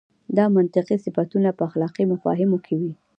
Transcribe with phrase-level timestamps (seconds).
[0.37, 2.91] دا منطقي صفتونه په اخلاقي مفاهیمو کې وي.